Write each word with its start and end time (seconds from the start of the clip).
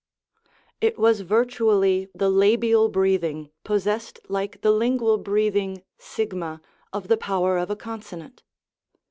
It 0.81 0.97
was 0.97 1.21
virtually 1.21 2.09
the 2.15 2.27
labial 2.27 2.89
breathing, 2.89 3.51
possessed 3.63 4.19
like 4.27 4.61
the 4.61 4.71
lingual 4.71 5.19
breathing 5.19 5.83
a 6.33 6.59
of 6.91 7.07
the 7.07 7.17
power 7.17 7.59
of 7.59 7.69
a 7.69 7.75
consonant. 7.75 8.41